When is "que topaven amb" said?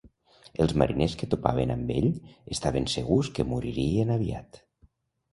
1.17-1.91